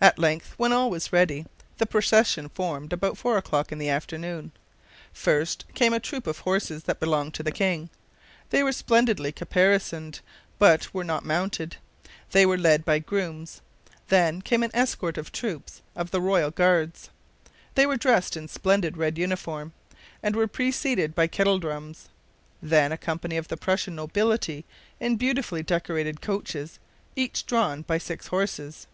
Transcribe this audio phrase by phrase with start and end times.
[0.00, 1.46] At length, when all was ready,
[1.78, 4.50] the procession formed about four o'clock in the afternoon.
[5.12, 7.88] First came a troop of horses that belonged to the king.
[8.50, 10.18] They were splendidly caparisoned,
[10.58, 11.76] but were not mounted.
[12.32, 13.60] They were led by grooms.
[14.08, 17.10] Then came an escort of troops of the Royal Guards.
[17.76, 19.74] They were dressed in splendid red uniform,
[20.24, 22.08] and were preceded by kettle drums.
[22.60, 24.64] Then a company of the Prussian nobility
[24.98, 26.80] in beautifully decorated coaches,
[27.14, 28.88] each drawn by six horses.